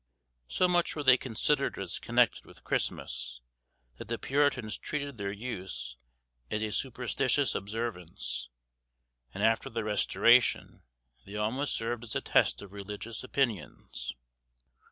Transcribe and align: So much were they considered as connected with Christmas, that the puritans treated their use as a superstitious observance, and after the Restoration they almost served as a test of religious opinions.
So 0.47 0.67
much 0.67 0.95
were 0.95 1.03
they 1.03 1.15
considered 1.15 1.77
as 1.77 1.99
connected 1.99 2.43
with 2.43 2.63
Christmas, 2.63 3.39
that 3.99 4.07
the 4.07 4.17
puritans 4.17 4.75
treated 4.75 5.19
their 5.19 5.31
use 5.31 5.95
as 6.49 6.63
a 6.63 6.71
superstitious 6.71 7.53
observance, 7.53 8.49
and 9.31 9.43
after 9.43 9.69
the 9.69 9.83
Restoration 9.83 10.81
they 11.25 11.35
almost 11.35 11.75
served 11.75 12.03
as 12.03 12.15
a 12.15 12.19
test 12.21 12.63
of 12.63 12.73
religious 12.73 13.23
opinions. 13.23 14.15